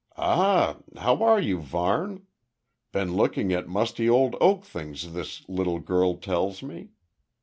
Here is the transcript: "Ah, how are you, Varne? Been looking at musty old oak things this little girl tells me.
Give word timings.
"Ah, 0.17 0.77
how 0.97 1.21
are 1.21 1.39
you, 1.39 1.59
Varne? 1.59 2.25
Been 2.91 3.13
looking 3.15 3.53
at 3.53 3.67
musty 3.67 4.09
old 4.09 4.35
oak 4.41 4.65
things 4.65 5.13
this 5.13 5.47
little 5.47 5.77
girl 5.77 6.15
tells 6.17 6.63
me. 6.63 6.89